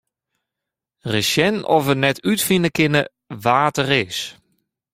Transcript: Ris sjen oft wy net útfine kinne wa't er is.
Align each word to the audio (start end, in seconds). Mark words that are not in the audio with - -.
Ris 1.11 1.29
sjen 1.33 1.57
oft 1.75 1.87
wy 1.87 1.95
net 1.99 2.23
útfine 2.31 2.69
kinne 2.77 3.01
wa't 3.43 3.79
er 3.81 3.91
is. 4.03 4.19